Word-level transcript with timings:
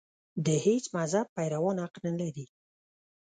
د 0.45 0.47
هېڅ 0.65 0.83
مذهب 0.97 1.27
پیروان 1.37 1.77
حق 1.83 1.95
نه 2.05 2.11
لري. 2.19 2.45